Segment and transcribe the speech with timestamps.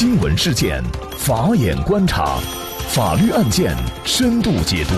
[0.00, 0.80] 新闻事件，
[1.18, 2.38] 法眼观察，
[2.90, 4.94] 法律案件深度解读，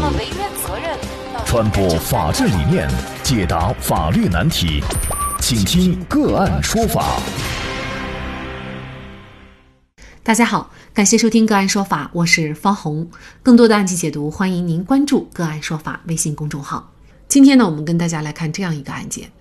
[1.46, 2.86] 传播法治理念，
[3.22, 4.82] 解答法律难题，
[5.40, 7.18] 请听个案说法。
[10.22, 13.08] 大家好，感谢收听个案说法，我是方红。
[13.42, 16.92] 更多的案件解读，欢迎您关注个案说法微信公众号。
[17.26, 19.32] 今天呢，我们跟大家来看这样一个案件：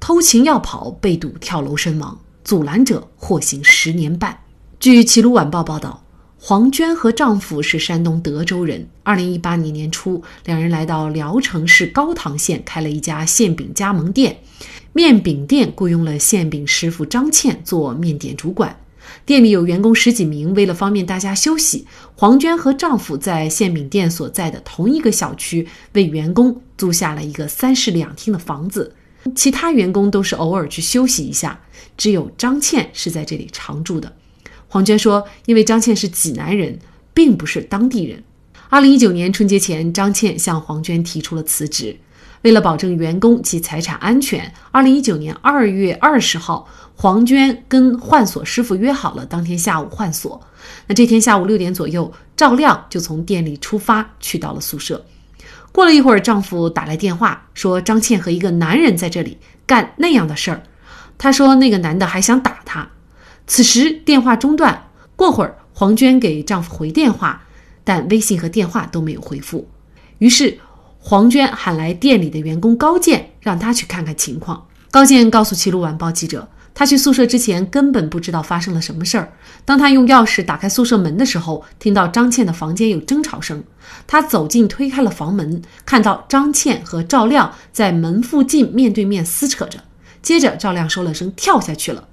[0.00, 2.18] 偷情要跑，被堵跳楼身亡。
[2.42, 4.36] 阻拦者获刑十年半。
[4.78, 6.04] 据《齐鲁晚报》报道，
[6.38, 8.86] 黄娟和丈夫是山东德州人。
[9.02, 14.36] 二零一八年年初，两人来到聊城市高唐县开了一家馅饼加盟店。
[14.92, 18.78] 面饼店雇佣了馅饼师傅张倩做面点主管。
[19.24, 20.52] 店里有员工十几名。
[20.54, 28.94] 为了方便大家休息，黄娟和丈夫在馅饼店所在的同一个小区为员工租下了一个三室两厅的房子。
[29.34, 31.58] 其他员工都是偶尔去休息一下，
[31.96, 34.12] 只有张倩是在这里常住的。
[34.76, 36.78] 黄娟说：“因为张倩是济南人，
[37.14, 38.22] 并不是当地人。”
[38.68, 41.96] 二零一九年春节前，张倩向黄娟提出了辞职。
[42.42, 50.38] 为了保证员工及财产安全，二零一九年二月二十号，黄娟跟换锁师傅约好了当天下午换锁。
[50.88, 55.06] 那这天下午六点左右，赵亮就从店里出发，去到了宿舍。
[55.72, 60.62] 过了一会儿，丈夫打来电话说张倩和一个男人在这里干那样的事儿。
[61.16, 62.90] 他说那个男的还想打她。
[63.46, 64.88] 此时电话中断。
[65.14, 67.42] 过会儿，黄娟给丈夫回电话，
[67.84, 69.68] 但微信和电话都没有回复。
[70.18, 70.58] 于是
[70.98, 74.66] 黄娟喊来店里的员工高健，让他去看看情况。
[74.90, 76.48] 高健告诉《齐鲁晚报》记者。
[76.78, 79.32] 他去宿舍之前根本不知道发生了什么事儿。
[79.64, 83.64] 当他用钥匙打开宿舍门的时候，听到张倩的房间有争吵声。
[84.06, 89.78] 他走近推开了房门，看到张倩和赵亮在门附近面对面撕扯着。
[90.20, 92.08] 接着赵亮说了声“跳下去了”。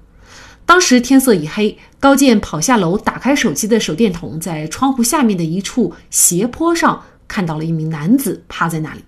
[0.66, 9.04] 当时天色已黑，高健跑下楼，打开手机的手电筒，在窗户下面的一处斜坡上看到了一名男子趴在那里。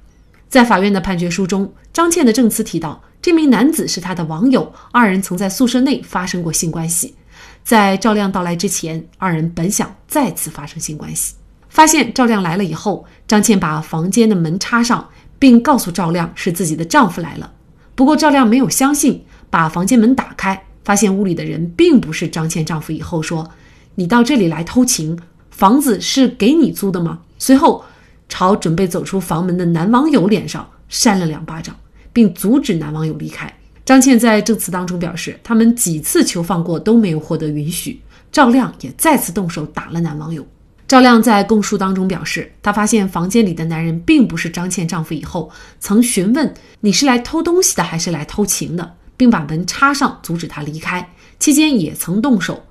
[0.49, 3.03] 在法院的判决书中，张倩的证词提到。
[3.23, 7.17] 这名男子是她的网友，二人曾在宿舍内发生过性关系。
[7.65, 11.35] 在赵亮到来之前，二人本想再次发生性关系。
[11.69, 15.09] 发现赵亮来了以后，张倩把房间的门插上，
[15.41, 17.51] 并告诉赵亮是自己的丈夫来了。
[17.97, 23.51] 不过赵亮没有相信，把房间门打开，发现屋里的人并不是张倩丈夫以后说
[23.97, 25.19] ：“你到这里来偷情，
[25.51, 27.85] 房子是给你租的吗？”随后
[28.29, 31.77] 朝准备走出房门的男网友脸上扇了两巴掌。
[32.17, 33.53] 并阻止男网友离开。
[33.85, 38.01] 张倩在证词当中表示，他们几次求放过都没有获得允许。
[38.33, 40.43] 赵亮也再次动手打了男网友。
[40.89, 51.13] 赵亮在供述当中表示，他发现房间里的男人并不是张倩丈夫以后，曾询问你是来偷东西的还是来偷情的，并把门插上阻止他离开。
[51.39, 52.63] 期间也曾动手。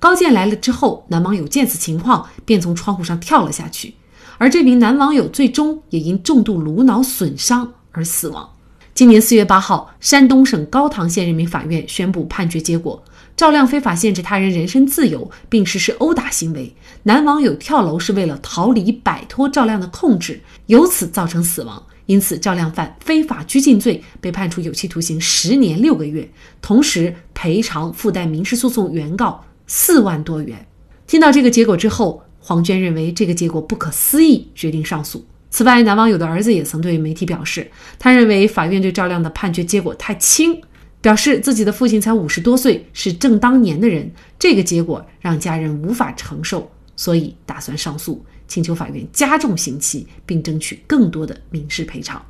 [0.00, 3.94] 高健来了之后，男网友见此情况便从窗户上跳了下去，
[4.38, 8.48] 而这名男网友最终也因重度颅脑损伤而死亡。
[8.92, 13.02] 今年四月八号，山东省高唐县人民法院宣布判决结果：
[13.36, 16.72] 赵亮非法限制他人人身自由，并实施殴打行为；
[17.02, 21.82] 男网友跳楼是为了逃离、摆脱赵亮的控制，由此造成死亡。
[22.06, 26.28] 因此，赵亮犯非法拘禁罪，被判处有期徒刑十年六个月，
[26.60, 30.66] 同时赔偿附带民事诉讼原告四万多元。
[31.06, 35.24] 听到这个结果之后，黄娟认为这个结果不可思议，决定上诉。
[35.50, 40.60] 此外，男网友的儿子也曾对媒体表示，他认为法院对赵亮的判决结果太轻，
[41.00, 52.24] 表示自己的父亲才五十多岁，是正当年的人，这个结果让家人无法承受，所以打算上诉，请求法院加重刑期，并争取更多的民事赔偿。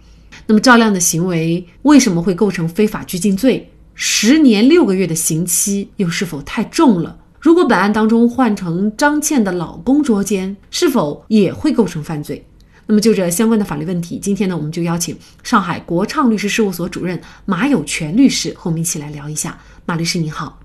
[0.47, 3.71] 那么，赵亮的行为为什么会构成非法拘禁罪？
[3.93, 7.19] 十年六个月的刑期又是否太重了？
[7.39, 12.43] 如果本案当中换成张倩的老公捉奸，是否也会构成犯罪？
[12.87, 19.59] 那么就这相关的法律问题，今天呢，我们就邀请上海国畅律师事务所主任马有全律师和我们一起来聊一下。
[19.85, 20.59] 马律师你好，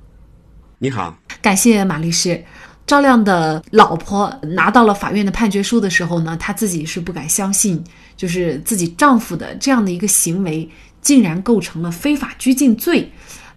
[0.77, 2.45] 你好，感谢马律师。
[2.89, 7.83] 赵亮的老婆拿到了法院的判决书的时候呢，她自己是不敢相信，
[8.17, 10.67] 就是自己丈夫的这样的一个行为
[10.99, 13.07] 竟然构成了非法拘禁罪。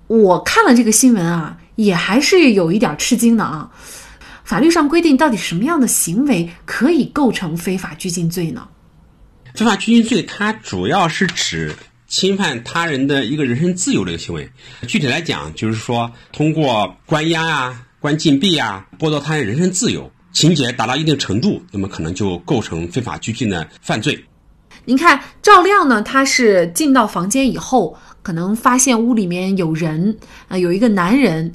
[0.06, 3.72] 我看了这个新闻啊，也还是有一点吃惊的啊。
[4.44, 8.68] 法律上规定，到底什么样的行为可以构成非法拘禁罪呢？
[9.54, 11.74] 非法拘禁罪，它主要是指
[12.06, 14.52] 侵犯他人的一个人身自由的一个行为。
[14.86, 24.22] 具体来讲，就是说通过关押啊、关禁闭啊，剥夺他人人身自由，情节达到一定程度，那么可能就构成非法拘禁的犯罪。
[24.84, 30.18] 您看赵亮呢，他是进到房间以后，可能发现屋里面有人，
[30.48, 31.52] 呃，有一个男人。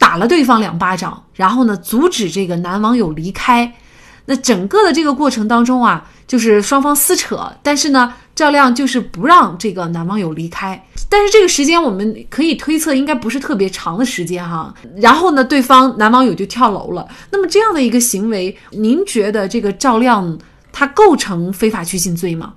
[0.00, 3.70] 打了对方两巴掌，然后呢阻止这个男网友离开。
[4.26, 10.80] 那整个的这个过程当中啊，就是双方撕扯，但是呢，赵亮就是不让这个男网友离开。
[11.08, 14.72] 但是这个时间我们可以推测，应该不是特别长的时间哈。
[14.98, 17.08] 然后呢，对方男网友就跳楼了。
[17.32, 20.38] 那么这样的一个行为，您觉得这个赵亮
[20.72, 22.54] 他构成非法拘禁罪吗？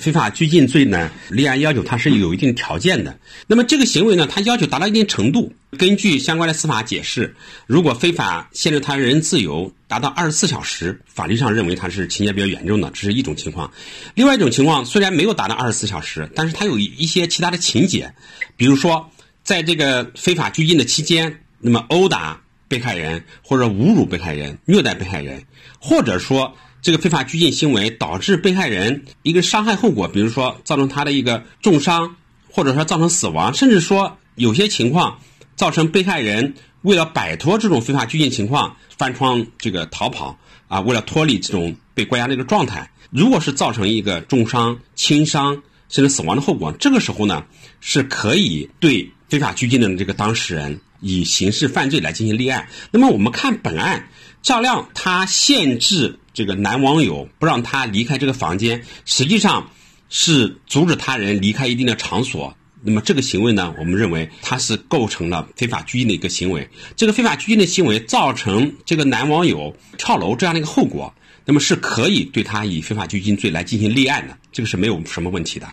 [0.00, 3.20] 非法拘禁罪呢，立案要求它是有一定条件的。
[3.46, 5.52] 那么这个行为呢，它要求达到一定程度。
[5.78, 7.36] 根据相关的司法解释，
[7.66, 13.70] 如果非法限制他人自由达到二十四小时，法律上认为它是情节比较严重的，这是一种情况。
[14.14, 18.12] 另外一种情况，虽然没有达到二十四小时，但是它有一些其他的情节，
[18.56, 19.10] 比如说
[19.44, 25.44] 在这个非法拘禁的期间，那么殴打被害人或者侮辱被害人、虐待被害人，
[25.78, 26.56] 或者说。
[26.82, 32.16] 这个非法拘禁行为导致被害人一个伤害后果，比如说造成他的一个重伤，
[32.50, 35.18] 或者说造成死亡，甚至说有些情况
[35.56, 40.38] 造成被害人为了摆脱这种非法拘禁情况，翻窗这个逃跑
[40.68, 47.44] 啊，为了脱离这种被关押的一个状态，如果是造成一个重伤、轻伤甚至死亡的后果，这个时候呢
[47.80, 52.68] 是可以对非法拘禁的这个当事人以刑事犯罪来进行立案。
[52.90, 54.08] 那么我们看本案，
[54.40, 56.16] 赵亮他限制。
[56.32, 59.70] 这个男网友不让他离开这个房间，实际上
[60.08, 62.56] 是阻止他人离开一定的场所。
[62.82, 66.66] 那么这个行为呢，我们认为它是构成了非法拘禁的一个行为。
[66.96, 71.12] 这个非法拘禁的行为造成这个男网友跳楼这样的一个后果，
[71.44, 75.68] 那么是可以对他以非法拘禁罪来进行立案的，这个是没有什么问题的。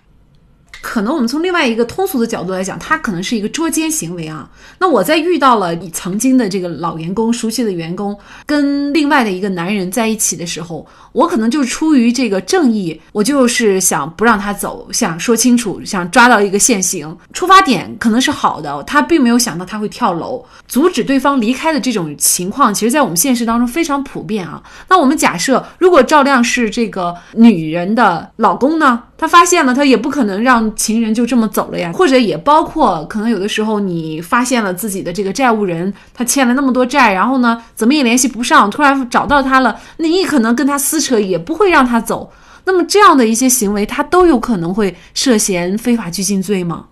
[0.87, 4.49] 可能我们从另外一个通俗的角度来讲，它可能是一个捉奸行为啊。
[4.79, 17.15] 那我在遇到了你曾经的这个老员工、熟悉的员工，跟另外的一个男人在一起的时候，我可能就出于这个正义，我就是想不让他走，想说清楚，想抓到一个现行。
[17.33, 24.63] 出发点可能是好的，他并没有想到他会跳楼，阻止对方离开的这种情况，其实在我们现实当中非常普遍啊。
[24.87, 29.03] 那我们假设，如果赵亮是这个女人的老公呢？
[29.19, 31.91] 他发现了，他也不可能让情人就这么走了呀。
[31.91, 42.31] 或者也包括可能有的时候，你发现了自己的这个债务人，他欠了那么多债，然后呢，怎么也联系不上，突然找到他了，那你可能跟他撕扯，也不会让他走。
[42.63, 46.85] 那么这样的一些行为，他都有可能会涉嫌非法拘禁罪吗？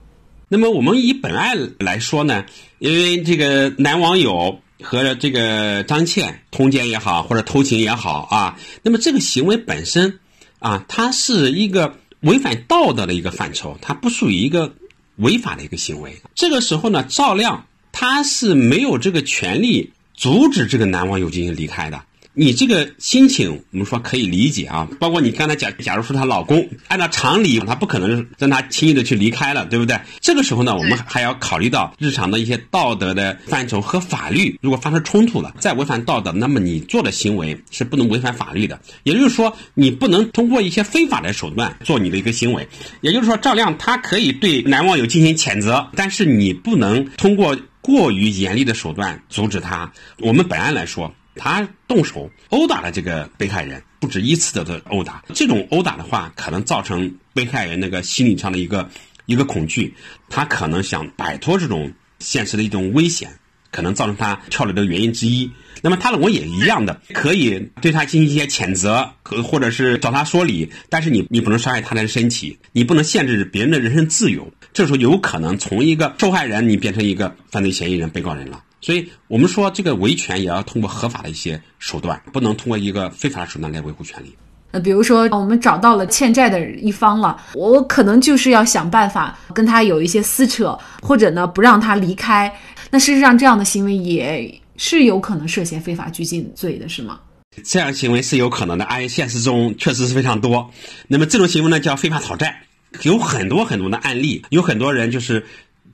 [0.47, 2.43] 那么我们以本案来说呢，
[2.79, 10.17] 因为这个男网友和这个张倩通奸也好，或者偷情也好啊，那么这个行为本身
[10.57, 11.93] 啊，它是一个。
[12.21, 14.75] 违反道德的一个范畴，它不属于一个
[15.17, 16.21] 违法的一个行为。
[16.33, 22.03] 这个时候呢，赵亮他是没有这个权利阻止这个男网友进行离开的。
[22.37, 24.87] 你这个心情，我们说可以理解啊。
[24.99, 29.97] 包括你刚才假，假如说她老公，按照常理，他不可能让她轻易的去离开了，对不对？
[30.19, 34.59] 这个时候呢，我们还要考虑到日常的一些道德的范畴和法律。
[34.61, 38.81] 如果发生冲突了，再违反道德，那么你做的行为是不能违反法律的。
[39.03, 42.67] 也就是说，你不能通过一些非法的手段做你的一个行为。
[42.99, 49.93] 也就是说，赵亮他可以对男网友进行谴责，但是你不能通过过于严厉的手段阻止他。
[50.19, 51.13] 我们本案来说。
[51.35, 55.23] 他动手殴打了这个被害人，不止一次的的殴打。
[55.33, 58.89] 这种殴打的话，可能造成被害人那个心理上的一个
[59.25, 59.93] 一个恐惧，
[60.29, 63.37] 他可能想摆脱这种现实的一种危险，
[63.71, 65.51] 可能造成他跳楼的原因之一。
[65.81, 74.51] 那么他老公也一样的，可以对他进行一些谴责，和或者是找他说理，但是你你不能伤害他的身体，你不能限制别人的人身自由。
[74.73, 78.63] 这时候有可能从一个受害人，你变成一个犯罪嫌疑人、被告人了。
[78.85, 84.31] 所以我们说，这个维权也要通过合法的一些手段，不能通过一个非法的手段来维护权利。
[84.69, 92.53] 呃，比如说我们找到了欠债的一方了，我可能就是要想办法跟他有一些撕扯，或者呢不让他离开。
[92.91, 97.19] 那事实上，这样的行为也是有可能涉嫌非法拘禁罪的，是吗？
[97.63, 100.69] 这样行为是有可能的，而现实中确实是非常多。
[101.07, 102.61] 那么这种行为呢，叫非法讨债，
[103.01, 105.43] 有很多很多的案例，有很多人就是。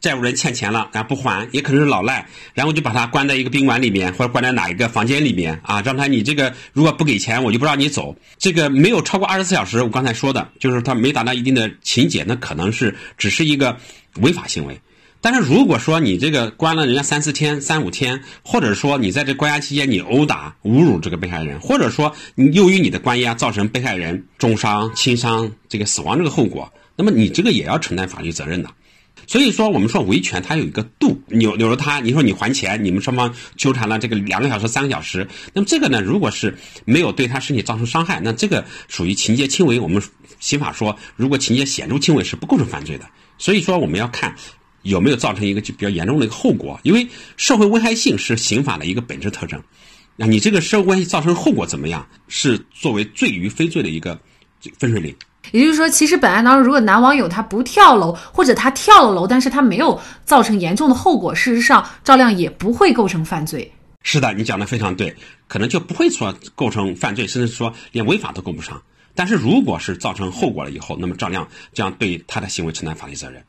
[0.01, 8.15] 债务人欠钱了，然后不还，也可能是老赖，然后就把他关在一个宾馆里面，或者关在哪一个房间里面啊，让他你这个如果不给钱，我就不让你走。
[8.39, 13.77] 这个没有超过二十四小时，我刚才说的就是他没达到一定的情节，那可能是只是一个
[14.21, 14.81] 违法行为。
[15.23, 28.71] 但是如果说你这个关了人家三四天、三五天，或者说你在这关押期间你殴打、侮辱这个被害人，或者说你由于你的关押造成被害人重伤、轻伤、这个死亡这个后果，那么你这个也要承担法律责任的。
[29.31, 39.79] 所以说，我们说维权它有一个度，扭扭着他，你说你还钱，你们双方纠缠了这个两个小时、三个小时，那么这个呢，如果是没有对他身体造成伤害，那这个属于情节轻微。
[39.79, 40.03] 我们
[40.41, 43.05] 刑法说，如果情节显著轻微，是不构成犯罪的。
[43.37, 44.35] 所以说，我们要看
[44.81, 46.77] 有没有造成一个就比较严重的一个后果？
[46.83, 47.07] 因为
[47.37, 49.63] 社会危害性是刑法的一个本质特征。
[50.17, 54.19] 那你这个社会关系造成后果怎么样，是作为罪与非罪的一个
[54.77, 55.15] 分水岭。
[55.49, 63.71] 也就是说，其实本案当中，如果男网友他不跳楼，或者他跳了楼，但是他没有造成严重的后果，事实上赵亮也不会构成犯罪。
[64.03, 65.15] 是的，你讲的非常对，
[65.47, 68.81] 可能就不会说构成犯罪，甚至说连违法都构不上。
[69.13, 73.43] 但是如果是造成后果了以后，那么赵亮将对他的行为承担法律责任。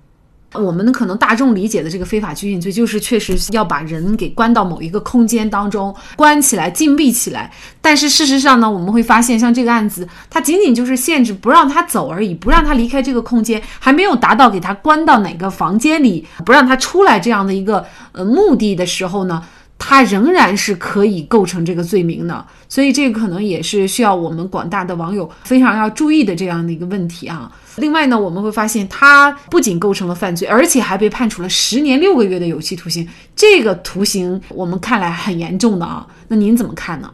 [0.52, 7.50] 我们可能大众理解的这个非法拘禁罪，就是确实要把人给关到某一个空间当中，关起来、禁闭起来。
[7.80, 19.42] 但是事实上呢，我们会发现，像这个案子，它仅仅就是限制不让他走而已，不让他离开这个空间，还没有达到给他关到哪个房间里，不让他出来这样的一个呃目的的时候呢。
[19.84, 27.50] 他仍然是可以构成这个罪名的，所以这个可能也是需要我们广大的网友非常要注意的这样的一个问题啊。
[27.76, 33.06] 另外呢，我们会发现他不仅构成了犯罪，而且还被判处了十年六个月的有期徒刑。
[33.34, 36.06] 这个徒刑我们看来很严重的啊。
[36.28, 37.12] 那您怎么看呢？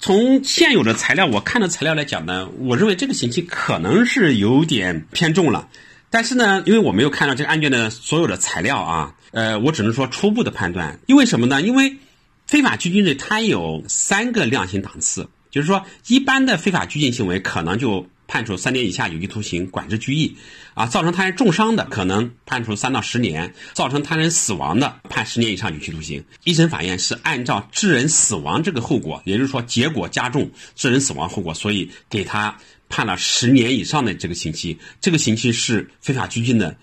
[0.00, 5.68] 从现有的材料，我看的材料来讲呢，我认为这个刑期可能是有点偏重了。
[6.10, 10.98] 但是呢，因为我没有看到这个案件的所有的材料啊，呃，我只能说初步的判断。
[11.06, 11.60] 因为什么呢？
[11.60, 11.96] 因为
[12.48, 20.34] 非法拘禁罪它有三个量刑档次，就是说，一般的非法拘禁行为可能就判处三年以下有期徒刑、管制拘役，
[20.72, 26.24] 啊，造成他人重伤的可能判处三到十年，造成他人死亡的判十年以上有期徒刑。
[26.44, 32.56] 一审法院是按照致人死亡这个后果，也就是说结果加重致人死亡后果，所以给他
[32.88, 34.78] 判了十年以上的这个刑期。
[35.02, 36.74] 这个刑期是非法拘禁的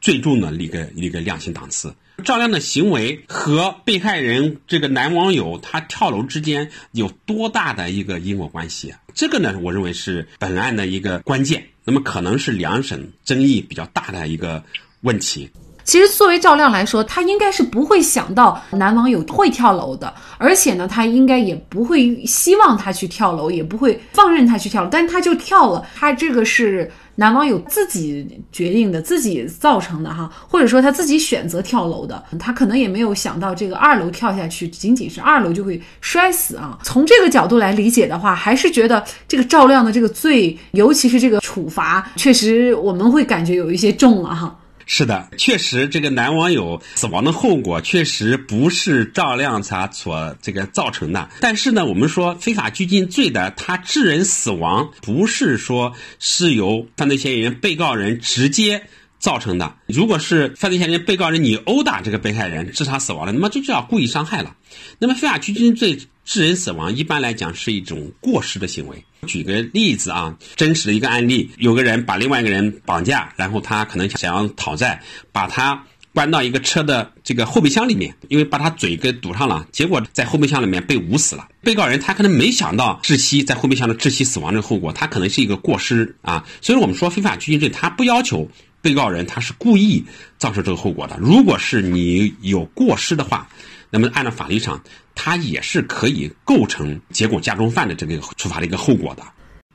[0.00, 1.94] 最重的一个一个量刑档次。
[2.22, 8.94] 赵亮的行为和被害人这个男网友他跳楼之间有多大的一个因果关系？
[9.14, 11.64] 这个呢，我认为是本案的一个关键。
[11.82, 14.62] 那么可能是两审争议比较大的一个
[15.00, 15.48] 问题。
[15.82, 25.88] 其实作为赵亮来说，他应该是不会想到男网友会跳楼的，而且呢，他应该也不会希望他去跳楼，也不会放任他去跳楼，但他就跳了。
[25.96, 26.92] 他这个是。
[27.20, 36.78] 男方有自己决定的，自己造成的哈，或者说他自己选择跳楼的，他可能也没有想到这个二楼跳下去，仅仅是二楼就会摔死啊。
[36.82, 44.56] 从这个角度来理解的话，还是觉得这个赵亮的这个罪，尤其是这个处罚，确实我们会感觉有一些重了哈。
[44.92, 51.30] 是的，确实，这个男网友死亡的后果确实不是赵亮他所这个造成的。
[51.40, 58.82] 但是呢，我们说非法拘禁罪的，他致人死亡，不是说是由犯罪嫌疑人、被告人直接
[59.20, 59.76] 造成的。
[59.86, 64.56] 如果是犯罪嫌疑人、被告人你殴打这个被害人致他死亡了，那么就叫故意伤害了。
[64.98, 66.00] 那么非法拘禁罪。
[66.30, 69.04] 致人死亡一般来讲是一种过失的行为。
[69.26, 75.84] 举个例子啊，真实的一个案例，有个人把另外一个人绑架，然后他可能想要讨债，把他
[76.14, 81.48] 关到一个车的这个后备箱里面，因为把他嘴给堵上了，结果在后备箱里面被捂死了。
[81.62, 86.46] 被告人他可能没想到窒息在后备箱的窒息死亡这个后果，他可能是一个过失啊。
[86.60, 88.48] 所以我们说非法拘禁罪，他不要求
[88.80, 90.04] 被告人他是故意
[90.38, 91.18] 造成这个后果的。
[91.20, 93.48] 如果是你有过失的话，
[93.90, 94.80] 那么按照法律上。
[95.22, 99.22] 他也是可以构成结果加重犯的这个处罚的一个后果的。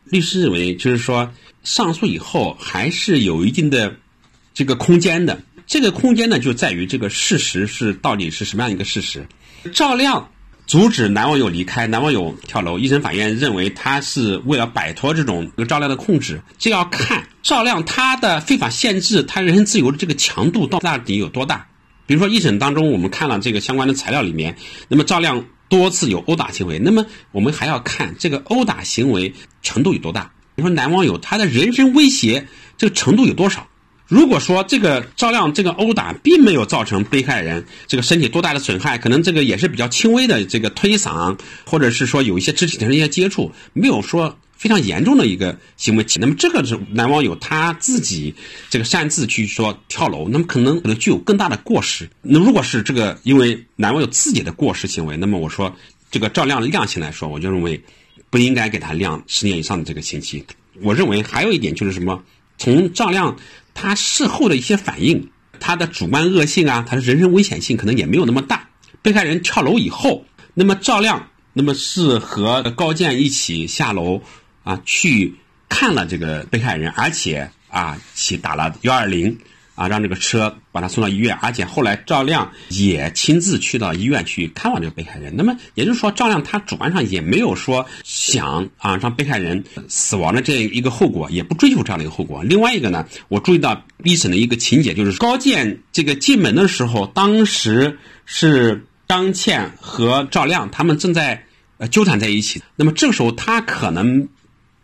[0.06, 1.32] 律师认为，就是说
[1.64, 3.96] 上诉以后还是有一定的
[4.56, 5.40] 这个空间的。
[5.68, 9.28] 这个空间呢，就在于这个事实是到底是什么样一个事实。
[9.72, 10.32] 赵亮
[10.66, 16.42] 阻止男网友离开，男网友跳楼，一审法院认为他是为了摆脱这种赵亮的控制。
[16.58, 21.68] 这要看赵亮他的非法限制他人身自由的这个强度到底有多大。
[22.06, 24.56] 比如说一审当中，我们看了这个相关的材料里面，
[24.88, 30.32] 那么赵亮多次有殴打行为，那么我们还要看这个殴打行为程度有多大。
[30.56, 32.48] 比如说男网友他的人身威胁
[32.78, 33.68] 这个程度有多少？
[34.08, 44.38] 如果说这个赵亮这个殴打并没有造成被害人这个身体多大的损害，可能这个也是比较轻微的这个推搡，或者是说有一些肢体的一些接触，没有说。
[44.56, 48.34] 非常严重的一个行为，那么这个是男网友他自己
[48.70, 52.10] 这个擅自去说跳楼，那么可能可能具有更大的过失。
[52.22, 55.76] 那如果是这个因为男网友自己的过失行为，那么我说
[56.10, 57.84] 这个赵亮的量刑来说，我就认为
[58.30, 60.44] 不应该给他量十年以上的这个刑期。
[60.82, 62.24] 我认为还有一点就是什么，
[62.58, 63.38] 从赵亮
[63.74, 68.70] 他事后的一些反应，他的主观恶性啊，他的人身危险性可能也没有那么大。
[69.02, 74.22] 被害人跳楼以后，那么赵亮那么是和高健一起下楼。
[74.66, 75.34] 啊，去
[75.70, 79.38] 看了这个被害人，而且啊，去打了幺二零，
[79.76, 85.36] 啊，让这个车把他送到医院，而且后来赵亮也亲自去到医院去看望这个被害人。
[85.36, 92.44] 那么也就是说，赵亮他主观上也没有说想啊让被害人死亡的这一个后果，也不追求这样的一个后果。
[92.44, 101.44] 另外一个呢，我注意到一审的一个情节，就是高健这个进门的时候，当时是张倩和赵亮他们正在
[101.78, 102.64] 呃纠缠在一起。
[102.76, 104.28] 那么这个时候他可能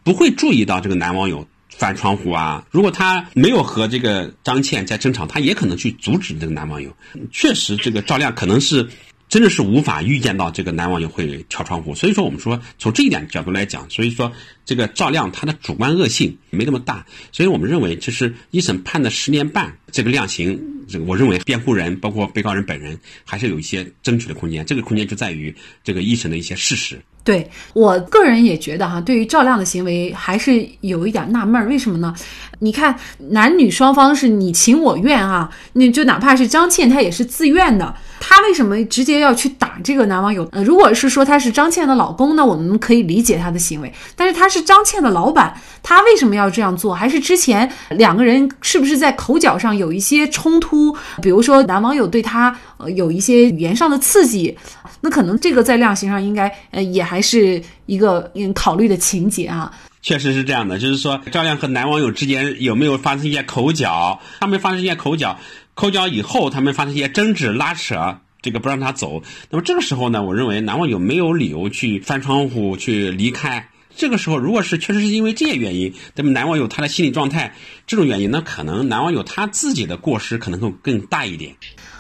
[0.04, 1.48] 不会注意到这个男网友。
[1.78, 2.64] 翻窗户啊！
[2.70, 6.96] 如果他没有和这个张倩在争吵，他也可能去阻止这个男网友。
[7.32, 8.88] 确实，这个赵亮可能是
[9.30, 11.96] 真的是无法预见到这个男网友会跳窗户。
[11.96, 14.32] 所以说，我们说从这一点角度来讲，所以说
[14.72, 17.06] 这个赵亮他的主观恶性没那么大。
[17.34, 24.66] 所以我们认为，就是一审判的十年半，这个量刑，这个我认为辩护人包括被告人本人还是有一些争取的空间。
[24.66, 26.98] 这个空间就在于这个一审的一些事实。
[27.24, 32.16] 对我个人也觉得哈，对于赵亮的行为还是有一点纳闷，为什么呢？
[32.58, 32.98] 你看
[33.30, 40.50] 男女双方是你情我愿啊，你就哪怕是张倩，她也是自愿的，她为什么直接要去打这个男网友？
[40.52, 46.94] 呃，如果是说他是张倩的老公那，我们可以理解他的行为，但是他是张倩的老板，他为什么要这样做？
[46.94, 50.96] 还是之前两个人是不是在口角上有一些冲突？
[51.22, 54.58] 比如说男网友对他呃有一些语言上的刺激，
[55.02, 59.72] 那可能这个在量刑上应该呃也还是一个嗯考虑的情节啊。
[60.02, 64.20] 确实是这样的，就是说赵亮和男网友之间有没有发生一些口角？
[64.40, 65.38] 他们发生一些口角，
[65.76, 69.22] 口角以后他们发生一些争执、拉扯，这个不让他走。
[69.52, 73.68] 那么这个时候呢，我认为男网友没有理由去翻窗户去离开。
[74.02, 77.54] 这个时候，如果是确实是因为这些原因，那么男网友他的心理状态
[77.86, 81.54] 这种原因，那可能男网友他自己的过失可能会更大一点。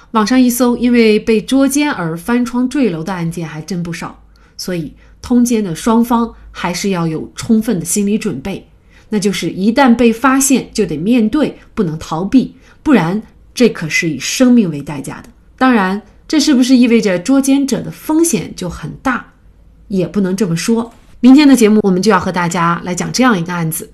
[0.09, 4.19] 网上一搜，因为被捉奸而翻窗坠楼的案件还真不少，
[4.57, 4.91] 所以
[5.21, 8.67] 通奸的双方还是要有充分的心理准备，
[9.09, 13.21] 那就是一旦被发现就得面对，不能逃避，不然
[13.53, 15.29] 这可是以生命为代价的。
[15.55, 19.33] 当然，这是不是意味着捉奸者的风险就很大，
[19.87, 20.91] 也不能这么说。
[21.21, 23.87] 明天的节目，我们就要和大家来讲这样一个案子：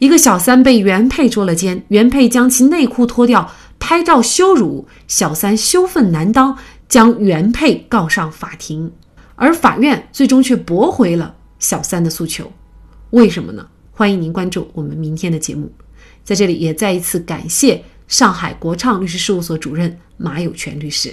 [0.00, 3.48] 一个小三被原配捉了奸，原配将其内裤脱掉。
[3.78, 6.56] 拍照羞辱小三，羞愤难当，
[6.88, 8.90] 将原配告上法庭，
[9.34, 12.50] 而法院最终却驳回了小三的诉求，
[13.10, 13.66] 为什么呢？
[13.90, 15.70] 欢迎您关注我们明天的节目，
[16.22, 21.12] 在这里也再一次感谢上海国畅律师事务所主任马有权律师。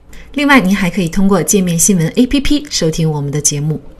[0.33, 3.81] 另外，您还可以通过界面新闻 APP 收听我们的节目。